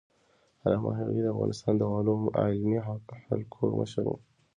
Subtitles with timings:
[0.63, 1.83] علامه حبيبي د افغانستان د
[2.37, 2.79] علمي
[3.31, 4.13] حلقو مشر و.